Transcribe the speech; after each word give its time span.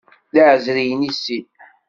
D 0.33 0.35
iɛeẓriyen 0.41 1.07
i 1.09 1.11
sin. 1.21 1.45